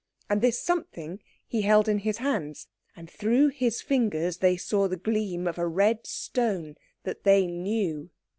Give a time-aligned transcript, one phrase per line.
[0.31, 2.65] And this something he held in his hands.
[2.95, 8.09] And through his fingers they saw the gleam of a red stone that they knew.